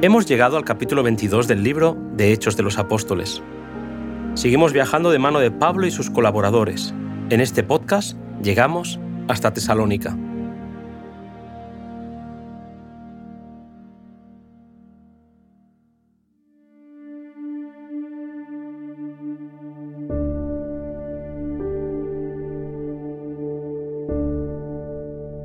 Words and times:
Hemos 0.00 0.24
llegado 0.24 0.56
al 0.56 0.64
capítulo 0.64 1.02
22 1.02 1.46
del 1.46 1.62
libro 1.62 1.94
de 2.16 2.32
Hechos 2.32 2.56
de 2.56 2.62
los 2.62 2.78
Apóstoles. 2.78 3.42
Seguimos 4.32 4.72
viajando 4.72 5.10
de 5.10 5.18
mano 5.18 5.40
de 5.40 5.50
Pablo 5.50 5.86
y 5.86 5.90
sus 5.90 6.08
colaboradores. 6.08 6.94
En 7.28 7.42
este 7.42 7.62
podcast 7.62 8.16
llegamos 8.42 8.98
hasta 9.28 9.52
Tesalónica. 9.52 10.16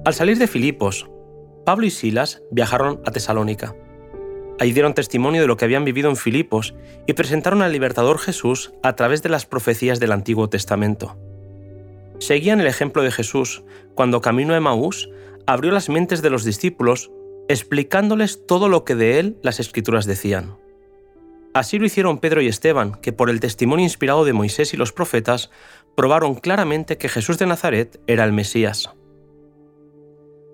Al 0.06 0.14
salir 0.14 0.38
de 0.38 0.48
Filipos, 0.48 1.10
Pablo 1.68 1.86
y 1.86 1.90
Silas 1.90 2.42
viajaron 2.50 3.02
a 3.06 3.12
Tesalónica. 3.12 3.76
Ahí 4.58 4.72
dieron 4.72 4.94
testimonio 4.94 5.42
de 5.42 5.48
lo 5.48 5.58
que 5.58 5.66
habían 5.66 5.84
vivido 5.84 6.10
en 6.10 6.16
Filipos 6.16 6.74
y 7.08 7.12
presentaron 7.12 7.62
al 7.62 7.74
libertador 7.74 8.20
Jesús 8.20 8.72
a 8.84 8.96
través 8.96 9.22
de 9.22 9.28
las 9.28 9.46
profecías 9.46 10.00
del 10.00 10.14
Antiguo 10.14 10.48
Testamento. 10.48 11.18
Seguían 12.20 12.62
el 12.62 12.68
ejemplo 12.68 13.02
de 13.02 13.12
Jesús 13.12 13.66
cuando 13.96 14.22
camino 14.22 14.54
a 14.54 14.58
Emaús 14.58 15.10
abrió 15.46 15.74
las 15.74 15.90
mentes 15.90 16.22
de 16.22 16.30
los 16.30 16.46
discípulos 16.46 17.12
explicándoles 17.50 18.48
todo 18.48 18.70
lo 18.70 18.86
que 18.86 18.96
de 18.96 19.20
él 19.20 19.38
las 19.44 19.60
escrituras 19.60 20.06
decían. 20.06 20.56
Así 21.54 21.80
lo 21.80 21.86
hicieron 21.86 22.20
Pedro 22.20 22.42
y 22.42 22.48
Esteban, 22.48 22.94
que 23.02 23.12
por 23.12 23.30
el 23.30 23.42
testimonio 23.42 23.84
inspirado 23.84 24.24
de 24.24 24.32
Moisés 24.32 24.74
y 24.74 24.78
los 24.78 24.94
profetas 24.94 25.50
probaron 25.98 26.36
claramente 26.36 26.98
que 26.98 27.10
Jesús 27.10 27.38
de 27.38 27.46
Nazaret 27.46 28.00
era 28.08 28.24
el 28.24 28.32
Mesías. 28.32 28.90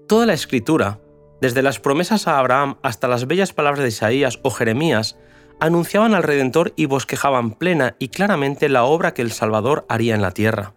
Toda 0.07 0.25
la 0.25 0.33
escritura, 0.33 0.99
desde 1.39 1.61
las 1.61 1.79
promesas 1.79 2.27
a 2.27 2.37
Abraham 2.37 2.77
hasta 2.83 3.07
las 3.07 3.25
bellas 3.25 3.53
palabras 3.53 3.81
de 3.81 3.89
Isaías 3.89 4.39
o 4.43 4.51
Jeremías, 4.51 5.17
anunciaban 5.59 6.13
al 6.13 6.23
Redentor 6.23 6.73
y 6.75 6.87
bosquejaban 6.87 7.51
plena 7.51 7.95
y 7.99 8.09
claramente 8.09 8.67
la 8.67 8.83
obra 8.83 9.13
que 9.13 9.21
el 9.21 9.31
Salvador 9.31 9.85
haría 9.87 10.13
en 10.13 10.21
la 10.21 10.31
tierra. 10.31 10.73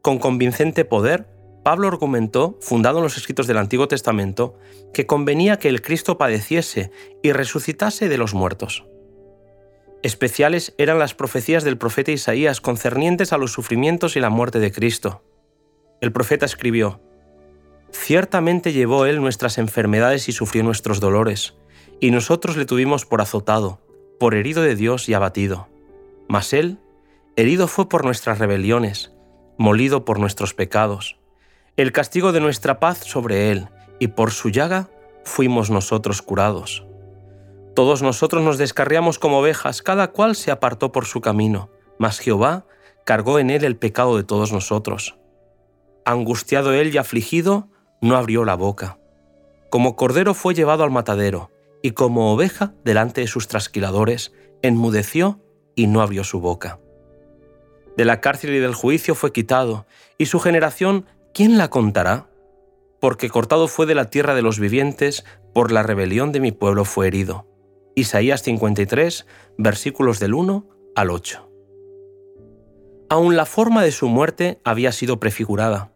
Con 0.00 0.18
convincente 0.18 0.84
poder, 0.84 1.26
Pablo 1.64 1.88
argumentó, 1.88 2.56
fundado 2.60 2.98
en 2.98 3.04
los 3.04 3.16
escritos 3.16 3.46
del 3.48 3.58
Antiguo 3.58 3.88
Testamento, 3.88 4.56
que 4.94 5.06
convenía 5.06 5.58
que 5.58 5.68
el 5.68 5.82
Cristo 5.82 6.16
padeciese 6.16 6.90
y 7.22 7.32
resucitase 7.32 8.08
de 8.08 8.16
los 8.16 8.32
muertos. 8.32 8.86
Especiales 10.02 10.74
eran 10.78 10.98
las 10.98 11.14
profecías 11.14 11.64
del 11.64 11.76
profeta 11.76 12.12
Isaías 12.12 12.60
concernientes 12.60 13.32
a 13.32 13.38
los 13.38 13.52
sufrimientos 13.52 14.16
y 14.16 14.20
la 14.20 14.30
muerte 14.30 14.60
de 14.60 14.72
Cristo. 14.72 15.22
El 16.00 16.12
profeta 16.12 16.46
escribió, 16.46 17.02
Ciertamente 17.92 18.72
llevó 18.72 19.06
Él 19.06 19.20
nuestras 19.20 19.58
enfermedades 19.58 20.28
y 20.28 20.32
sufrió 20.32 20.62
nuestros 20.62 21.00
dolores, 21.00 21.54
y 22.00 22.10
nosotros 22.10 22.56
le 22.56 22.64
tuvimos 22.64 23.04
por 23.04 23.20
azotado, 23.20 23.80
por 24.18 24.34
herido 24.34 24.62
de 24.62 24.76
Dios 24.76 25.08
y 25.08 25.14
abatido. 25.14 25.68
Mas 26.28 26.52
Él, 26.52 26.78
herido 27.36 27.68
fue 27.68 27.88
por 27.88 28.04
nuestras 28.04 28.38
rebeliones, 28.38 29.12
molido 29.58 30.04
por 30.04 30.18
nuestros 30.18 30.54
pecados. 30.54 31.18
El 31.76 31.92
castigo 31.92 32.32
de 32.32 32.40
nuestra 32.40 32.80
paz 32.80 32.98
sobre 32.98 33.50
Él, 33.50 33.68
y 33.98 34.08
por 34.08 34.30
su 34.30 34.50
llaga 34.50 34.88
fuimos 35.24 35.70
nosotros 35.70 36.22
curados. 36.22 36.86
Todos 37.74 38.02
nosotros 38.02 38.42
nos 38.42 38.58
descarriamos 38.58 39.18
como 39.18 39.38
ovejas, 39.38 39.82
cada 39.82 40.08
cual 40.08 40.34
se 40.34 40.50
apartó 40.50 40.92
por 40.92 41.06
su 41.06 41.20
camino, 41.20 41.70
mas 41.98 42.18
Jehová 42.18 42.66
cargó 43.04 43.38
en 43.38 43.50
Él 43.50 43.64
el 43.64 43.76
pecado 43.76 44.16
de 44.16 44.24
todos 44.24 44.52
nosotros. 44.52 45.16
Angustiado 46.04 46.72
Él 46.72 46.94
y 46.94 46.98
afligido, 46.98 47.68
no 48.00 48.16
abrió 48.16 48.44
la 48.44 48.54
boca. 48.54 48.98
Como 49.70 49.96
cordero 49.96 50.34
fue 50.34 50.54
llevado 50.54 50.84
al 50.84 50.90
matadero, 50.90 51.50
y 51.82 51.92
como 51.92 52.32
oveja 52.32 52.74
delante 52.84 53.20
de 53.20 53.26
sus 53.26 53.48
trasquiladores, 53.48 54.32
enmudeció 54.62 55.40
y 55.74 55.86
no 55.86 56.02
abrió 56.02 56.24
su 56.24 56.40
boca. 56.40 56.80
De 57.96 58.04
la 58.04 58.20
cárcel 58.20 58.54
y 58.54 58.58
del 58.58 58.74
juicio 58.74 59.14
fue 59.14 59.32
quitado, 59.32 59.86
y 60.18 60.26
su 60.26 60.40
generación, 60.40 61.06
¿quién 61.32 61.58
la 61.58 61.68
contará? 61.68 62.28
Porque 63.00 63.30
cortado 63.30 63.68
fue 63.68 63.86
de 63.86 63.94
la 63.94 64.10
tierra 64.10 64.34
de 64.34 64.42
los 64.42 64.58
vivientes, 64.58 65.24
por 65.54 65.72
la 65.72 65.82
rebelión 65.82 66.32
de 66.32 66.40
mi 66.40 66.52
pueblo 66.52 66.84
fue 66.84 67.06
herido. 67.06 67.46
Isaías 67.94 68.42
53, 68.42 69.26
versículos 69.58 70.20
del 70.20 70.34
1 70.34 70.66
al 70.94 71.10
8. 71.10 71.50
Aun 73.08 73.36
la 73.36 73.46
forma 73.46 73.82
de 73.82 73.90
su 73.90 74.08
muerte 74.08 74.60
había 74.64 74.92
sido 74.92 75.18
prefigurada. 75.18 75.89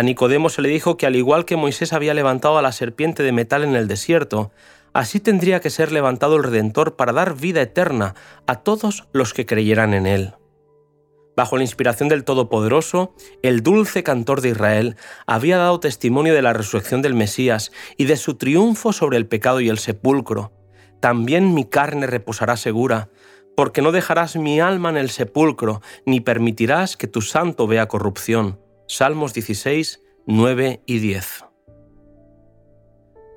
A 0.00 0.02
Nicodemo 0.02 0.48
se 0.48 0.62
le 0.62 0.70
dijo 0.70 0.96
que 0.96 1.04
al 1.04 1.14
igual 1.14 1.44
que 1.44 1.58
Moisés 1.58 1.92
había 1.92 2.14
levantado 2.14 2.56
a 2.56 2.62
la 2.62 2.72
serpiente 2.72 3.22
de 3.22 3.32
metal 3.32 3.64
en 3.64 3.76
el 3.76 3.86
desierto, 3.86 4.50
así 4.94 5.20
tendría 5.20 5.60
que 5.60 5.68
ser 5.68 5.92
levantado 5.92 6.36
el 6.36 6.42
Redentor 6.42 6.96
para 6.96 7.12
dar 7.12 7.36
vida 7.36 7.60
eterna 7.60 8.14
a 8.46 8.62
todos 8.62 9.08
los 9.12 9.34
que 9.34 9.44
creyeran 9.44 9.92
en 9.92 10.06
él. 10.06 10.32
Bajo 11.36 11.58
la 11.58 11.64
inspiración 11.64 12.08
del 12.08 12.24
Todopoderoso, 12.24 13.14
el 13.42 13.62
dulce 13.62 14.02
cantor 14.02 14.40
de 14.40 14.48
Israel 14.48 14.96
había 15.26 15.58
dado 15.58 15.80
testimonio 15.80 16.32
de 16.32 16.40
la 16.40 16.54
resurrección 16.54 17.02
del 17.02 17.12
Mesías 17.12 17.70
y 17.98 18.06
de 18.06 18.16
su 18.16 18.36
triunfo 18.36 18.94
sobre 18.94 19.18
el 19.18 19.26
pecado 19.26 19.60
y 19.60 19.68
el 19.68 19.78
sepulcro. 19.78 20.50
También 21.00 21.52
mi 21.52 21.66
carne 21.66 22.06
reposará 22.06 22.56
segura, 22.56 23.10
porque 23.54 23.82
no 23.82 23.92
dejarás 23.92 24.36
mi 24.36 24.60
alma 24.60 24.88
en 24.88 24.96
el 24.96 25.10
sepulcro, 25.10 25.82
ni 26.06 26.20
permitirás 26.20 26.96
que 26.96 27.06
tu 27.06 27.20
santo 27.20 27.66
vea 27.66 27.86
corrupción. 27.86 28.58
Salmos 28.92 29.32
16, 29.34 30.02
9 30.26 30.82
y 30.84 30.98
10. 30.98 31.44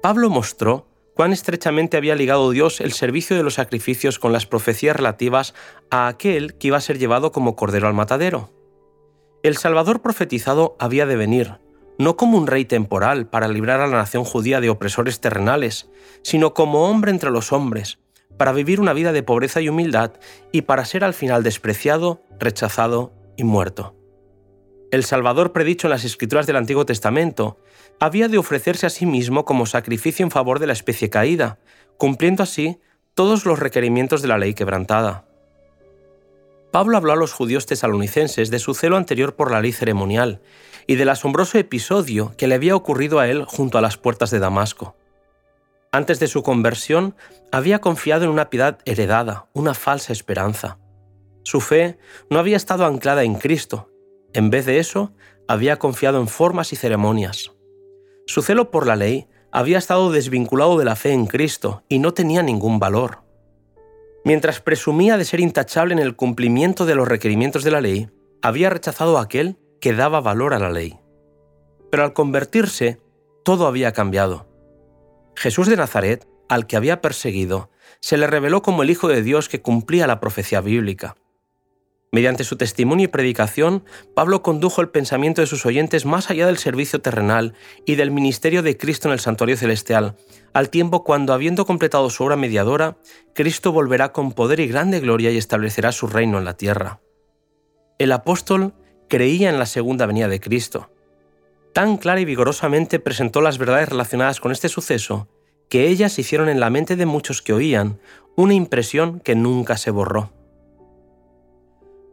Pablo 0.02 0.31
mostró 0.31 0.88
cuán 1.14 1.31
estrechamente 1.31 1.96
había 1.96 2.16
ligado 2.16 2.50
Dios 2.50 2.81
el 2.81 2.91
servicio 2.91 3.38
de 3.38 3.44
los 3.44 3.53
sacrificios 3.53 4.18
con 4.18 4.34
las 4.34 4.47
profecías 4.47 4.96
relativas 4.96 5.53
a 5.92 6.08
aquel 6.08 6.56
que 6.56 6.69
iba 6.69 6.78
a 6.78 6.81
ser 6.81 6.97
llevado 6.97 7.31
como 7.31 7.56
cordero 7.56 7.88
al 7.88 7.94
matadero. 7.94 8.50
El 9.44 9.56
Salvador 9.56 10.02
profetizado 10.02 10.75
había 10.80 11.06
de 11.06 11.18
venir, 11.18 11.59
no 12.00 12.18
como 12.18 12.40
un 12.40 12.47
rey 12.47 12.66
temporal 12.66 13.28
para 13.28 13.47
librar 13.47 13.80
a 13.80 13.86
la 13.86 13.97
nación 13.97 14.24
judía 14.24 14.59
de 14.59 14.72
opresores 14.72 15.22
terrenales, 15.22 15.88
sino 16.24 16.56
como 16.56 16.90
hombre 16.90 17.12
entre 17.12 17.30
los 17.30 17.52
hombres, 17.53 18.00
para 18.40 18.53
vivir 18.53 18.80
una 18.80 18.94
vida 18.94 19.12
de 19.12 19.22
pobreza 19.22 19.62
y 19.62 19.69
humildad 19.69 20.13
y 20.52 20.63
para 20.63 20.84
ser 20.84 21.03
al 21.03 21.13
final 21.13 21.44
despreciado, 21.44 22.24
rechazado 22.40 23.13
y 23.38 23.44
muerto 23.44 23.96
el 24.94 25.04
Salvador 25.04 25.54
predicho 25.54 25.88
en 25.88 25.92
las 25.92 26.04
escrituras 26.04 26.46
del 26.46 26.56
Antiguo 26.56 26.86
Testamento, 26.86 27.58
había 28.00 28.28
de 28.28 28.38
ofrecerse 28.38 28.86
a 28.86 28.92
sí 28.92 29.08
mismo 29.08 29.44
como 29.44 29.66
sacrificio 29.66 30.24
en 30.24 30.30
favor 30.30 30.59
de 30.59 30.68
la 30.68 30.74
especie 30.74 31.09
caída, 31.09 31.58
cumpliendo 31.98 32.44
así 32.44 32.80
todos 33.16 33.48
los 33.48 33.58
requerimientos 33.58 34.22
de 34.22 34.28
la 34.28 34.38
ley 34.38 34.54
quebrantada. 34.54 35.26
Pablo 36.72 36.96
habló 36.96 37.12
a 37.12 37.16
los 37.16 37.34
judíos 37.34 37.66
tesalonicenses 37.66 38.52
de 38.52 38.59
su 38.59 38.76
celo 38.76 38.96
anterior 38.96 39.36
por 39.36 39.50
la 39.50 39.62
ley 39.62 39.72
ceremonial 39.72 40.42
y 40.86 40.94
del 40.94 41.10
asombroso 41.10 41.58
episodio 41.58 42.36
que 42.38 42.46
le 42.46 42.54
había 42.54 42.75
ocurrido 42.75 43.20
a 43.20 43.28
él 43.28 43.46
junto 43.46 43.80
a 43.80 43.81
las 43.81 43.98
puertas 43.98 44.30
de 44.30 44.38
Damasco. 44.38 44.96
Antes 45.92 46.20
de 46.20 46.28
su 46.28 46.44
conversión, 46.44 47.16
había 47.52 47.81
confiado 47.81 48.25
en 48.25 48.30
una 48.30 48.52
piedad 48.52 48.78
heredada, 48.86 49.48
una 49.54 49.74
falsa 49.74 50.14
esperanza. 50.14 50.78
Su 51.42 51.62
fe 51.62 51.98
no 52.30 52.38
había 52.38 52.58
estado 52.58 52.86
anclada 52.86 53.24
en 53.24 53.34
Cristo, 53.34 53.90
en 54.34 54.50
vez 54.50 54.66
de 54.66 54.80
eso, 54.80 55.14
había 55.48 55.78
confiado 55.78 56.20
en 56.20 56.28
formas 56.28 56.74
y 56.74 56.76
ceremonias. 56.76 57.52
Su 58.26 58.42
celo 58.42 58.72
por 58.72 58.88
la 58.88 58.96
ley 58.96 59.28
había 59.52 59.78
estado 59.78 60.12
desvinculado 60.12 60.78
de 60.78 60.86
la 60.86 60.96
fe 60.96 61.12
en 61.12 61.28
Cristo 61.28 61.84
y 61.90 62.00
no 62.00 62.14
tenía 62.14 62.42
ningún 62.42 62.80
valor. 62.80 63.20
Mientras 64.26 64.62
presumía 64.62 65.18
de 65.18 65.26
ser 65.26 65.42
intachable 65.42 65.94
en 65.94 66.00
el 66.00 66.16
cumplimiento 66.16 66.86
de 66.86 66.96
los 66.96 67.08
requerimientos 67.08 67.64
de 67.64 67.72
la 67.72 67.82
ley, 67.82 68.10
había 68.42 68.70
rechazado 68.70 69.18
aquel 69.20 69.58
que 69.82 69.94
daba 69.94 70.22
valor 70.22 70.54
a 70.54 70.60
la 70.60 70.72
ley. 70.72 70.98
Pero 71.92 72.04
al 72.04 72.14
convertirse, 72.14 73.00
todo 73.44 73.68
había 73.68 73.92
cambiado. 73.92 74.48
Jesús 75.36 75.68
de 75.68 75.76
Nazaret, 75.76 76.25
al 76.48 76.66
que 76.66 76.78
había 76.78 77.02
perseguido, 77.02 77.69
se 78.00 78.18
le 78.18 78.28
reveló 78.28 78.62
como 78.62 78.84
el 78.84 78.90
Hijo 78.90 79.07
de 79.07 79.22
Dios 79.22 79.50
que 79.50 79.62
cumplía 79.62 80.07
la 80.07 80.19
profecía 80.19 80.62
bíblica. 80.62 81.16
Mediante 82.13 82.44
su 82.44 82.57
testimonio 82.57 83.06
y 83.06 83.07
predicación, 83.07 83.83
Pablo 84.13 84.44
condujo 84.44 84.81
el 84.81 84.89
pensamiento 84.89 85.42
de 85.42 85.48
sus 85.48 85.65
oyentes 85.65 86.06
más 86.06 86.30
allá 86.30 86.45
del 86.45 86.60
servicio 86.60 87.01
terrenal 87.01 87.56
y 87.88 87.95
del 87.95 88.12
ministerio 88.12 88.62
de 88.62 88.77
Cristo 88.77 89.07
en 89.07 89.13
el 89.13 89.19
santuario 89.19 89.57
celestial, 89.57 90.15
al 90.54 90.69
tiempo 90.69 91.04
cuando, 91.04 91.33
habiendo 91.33 91.65
completado 91.65 92.12
su 92.12 92.24
obra 92.24 92.36
mediadora, 92.36 92.98
Cristo 93.33 93.71
volverá 93.71 94.12
con 94.12 94.31
poder 94.31 94.60
y 94.60 94.68
grande 94.68 95.00
gloria 95.00 95.31
y 95.31 95.38
establecerá 95.38 95.92
su 95.92 96.06
reino 96.06 96.38
en 96.38 96.45
la 96.45 96.56
tierra. 96.56 97.01
El 97.98 98.12
apóstol 98.12 98.75
creía 99.09 99.50
en 99.50 99.57
la 99.57 99.66
segunda 99.66 100.06
venida 100.06 100.27
de 100.27 100.39
Cristo. 100.39 100.92
Tan 101.74 101.98
clara 101.98 102.21
y 102.21 102.25
vigorosamente 102.25 103.00
presentó 103.00 103.42
las 103.42 103.57
verdades 103.57 103.89
relacionadas 103.89 104.39
con 104.39 104.51
este 104.51 104.69
suceso, 104.69 105.30
que 105.68 105.88
ellas 105.88 106.19
hicieron 106.19 106.48
en 106.48 106.59
la 106.59 106.69
mente 106.69 106.95
de 106.95 107.07
muchos 107.07 107.42
que 107.42 107.54
oían 107.54 108.00
una 108.36 108.54
impresión 108.54 109.19
que 109.19 109.33
nunca 109.33 109.77
se 109.77 109.89
borró. 109.89 110.43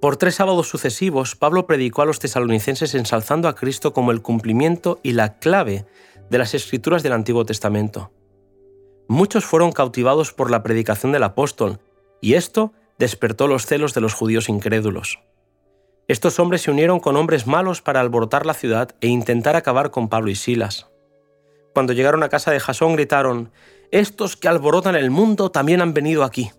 Por 0.01 0.17
tres 0.17 0.37
sábados 0.37 0.67
sucesivos, 0.67 1.37
Pablo 1.37 1.67
predicó 1.67 2.01
a 2.01 2.07
los 2.07 2.19
tesalonicenses 2.19 2.95
ensalzando 2.95 3.49
a 3.49 3.55
Cristo 3.55 3.93
como 3.93 4.13
el 4.13 4.23
cumplimiento 4.23 4.99
y 5.03 5.13
la 5.13 5.39
clave 5.39 5.85
de 6.31 6.39
las 6.39 6.55
escrituras 6.55 7.03
del 7.03 7.13
Antiguo 7.13 7.45
Testamento. 7.45 8.11
Muchos 9.09 9.45
fueron 9.45 9.73
cautivados 9.73 10.33
por 10.33 10.51
la 10.51 10.63
predicación 10.63 11.13
del 11.13 11.25
apóstol, 11.25 11.81
y 12.23 12.35
esto 12.35 12.73
despertó 12.99 13.47
los 13.47 13.67
celos 13.67 13.93
de 13.93 14.01
los 14.01 14.15
judíos 14.15 14.49
incrédulos. 14.49 15.21
Estos 16.09 16.39
hombres 16.39 16.63
se 16.63 16.71
unieron 16.71 16.99
con 16.99 17.17
hombres 17.17 17.47
malos 17.47 17.83
para 17.83 18.01
alborotar 18.01 18.47
la 18.47 18.55
ciudad 18.55 18.95
e 19.01 19.09
intentar 19.09 19.55
acabar 19.55 19.91
con 19.91 20.09
Pablo 20.09 20.31
y 20.31 20.35
Silas. 20.35 20.89
Cuando 21.75 21.93
llegaron 21.93 22.23
a 22.23 22.29
casa 22.31 22.51
de 22.51 22.61
Jasón 22.61 22.95
gritaron, 22.95 23.53
Estos 23.91 24.37
que 24.37 24.49
alborotan 24.49 24.97
el 24.97 25.11
mundo 25.11 25.51
también 25.51 25.83
han 25.83 25.93
venido 25.93 26.25
aquí, 26.25 26.53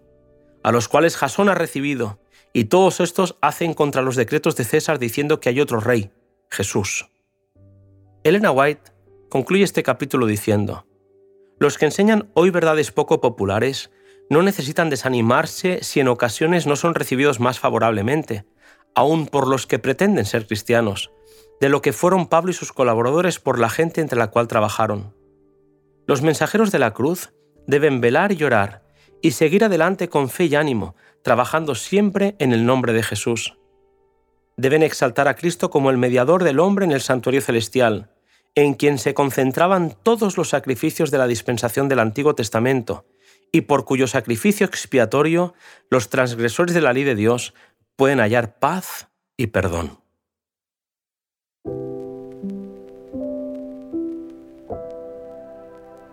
a 0.63 0.71
los 0.71 0.87
cuales 0.87 1.17
Jasón 1.17 1.49
ha 1.49 1.55
recibido, 1.55 2.19
y 2.53 2.65
todos 2.65 2.99
estos 2.99 3.37
hacen 3.41 3.73
contra 3.73 4.01
los 4.01 4.15
decretos 4.15 4.55
de 4.55 4.63
César 4.63 4.99
diciendo 4.99 5.39
que 5.39 5.49
hay 5.49 5.61
otro 5.61 5.79
rey, 5.79 6.11
Jesús. 6.49 7.09
Elena 8.23 8.51
White 8.51 8.91
concluye 9.29 9.63
este 9.63 9.83
capítulo 9.83 10.25
diciendo, 10.25 10.85
Los 11.59 11.77
que 11.77 11.85
enseñan 11.85 12.29
hoy 12.33 12.49
verdades 12.49 12.91
poco 12.91 13.21
populares 13.21 13.91
no 14.29 14.41
necesitan 14.41 14.89
desanimarse 14.89 15.79
si 15.83 15.99
en 15.99 16.07
ocasiones 16.07 16.67
no 16.67 16.75
son 16.75 16.95
recibidos 16.95 17.39
más 17.39 17.59
favorablemente, 17.59 18.45
aun 18.95 19.27
por 19.27 19.47
los 19.47 19.67
que 19.67 19.79
pretenden 19.79 20.25
ser 20.25 20.47
cristianos, 20.47 21.11
de 21.59 21.69
lo 21.69 21.81
que 21.81 21.93
fueron 21.93 22.27
Pablo 22.27 22.51
y 22.51 22.53
sus 22.53 22.73
colaboradores 22.73 23.39
por 23.39 23.59
la 23.59 23.69
gente 23.69 24.01
entre 24.01 24.17
la 24.19 24.27
cual 24.27 24.47
trabajaron. 24.47 25.15
Los 26.07 26.21
mensajeros 26.21 26.71
de 26.71 26.79
la 26.79 26.93
cruz 26.93 27.33
deben 27.67 28.01
velar 28.01 28.31
y 28.31 28.35
llorar 28.35 28.80
y 29.21 29.31
seguir 29.31 29.63
adelante 29.63 30.09
con 30.09 30.29
fe 30.29 30.45
y 30.45 30.55
ánimo, 30.55 30.95
trabajando 31.23 31.75
siempre 31.75 32.35
en 32.39 32.53
el 32.53 32.65
nombre 32.65 32.93
de 32.93 33.03
Jesús. 33.03 33.57
Deben 34.57 34.83
exaltar 34.83 35.27
a 35.27 35.35
Cristo 35.35 35.69
como 35.69 35.89
el 35.89 35.97
mediador 35.97 36.43
del 36.43 36.59
hombre 36.59 36.85
en 36.85 36.91
el 36.91 37.01
santuario 37.01 37.41
celestial, 37.41 38.11
en 38.55 38.73
quien 38.73 38.97
se 38.97 39.13
concentraban 39.13 39.95
todos 40.03 40.37
los 40.37 40.49
sacrificios 40.49 41.11
de 41.11 41.17
la 41.17 41.27
dispensación 41.27 41.87
del 41.87 41.99
Antiguo 41.99 42.35
Testamento, 42.35 43.05
y 43.51 43.61
por 43.61 43.85
cuyo 43.85 44.07
sacrificio 44.07 44.65
expiatorio 44.65 45.53
los 45.89 46.09
transgresores 46.09 46.73
de 46.73 46.81
la 46.81 46.93
ley 46.93 47.03
de 47.03 47.15
Dios 47.15 47.53
pueden 47.95 48.19
hallar 48.19 48.59
paz 48.59 49.09
y 49.37 49.47
perdón. 49.47 50.00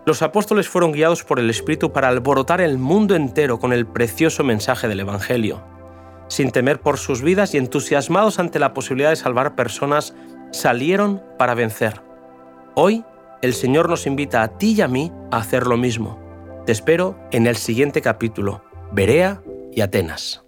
Los 0.09 0.23
apóstoles 0.23 0.67
fueron 0.67 0.91
guiados 0.91 1.23
por 1.23 1.39
el 1.39 1.51
Espíritu 1.51 1.93
para 1.93 2.07
alborotar 2.07 2.61
el 2.61 2.79
mundo 2.79 3.15
entero 3.15 3.59
con 3.59 3.71
el 3.71 3.85
precioso 3.85 4.43
mensaje 4.43 4.87
del 4.87 5.01
Evangelio. 5.01 5.63
Sin 6.29 6.49
temer 6.49 6.81
por 6.81 6.97
sus 6.97 7.21
vidas 7.21 7.53
y 7.53 7.59
entusiasmados 7.59 8.39
ante 8.39 8.57
la 8.57 8.73
posibilidad 8.73 9.11
de 9.11 9.17
salvar 9.17 9.53
personas, 9.53 10.15
salieron 10.51 11.21
para 11.37 11.53
vencer. 11.53 12.01
Hoy, 12.73 13.05
el 13.43 13.53
Señor 13.53 13.87
nos 13.87 14.07
invita 14.07 14.41
a 14.41 14.57
ti 14.57 14.71
y 14.71 14.81
a 14.81 14.87
mí 14.87 15.11
a 15.29 15.37
hacer 15.37 15.67
lo 15.67 15.77
mismo. 15.77 16.19
Te 16.65 16.71
espero 16.71 17.15
en 17.31 17.45
el 17.45 17.55
siguiente 17.55 18.01
capítulo, 18.01 18.63
Berea 18.91 19.43
y 19.71 19.81
Atenas. 19.81 20.43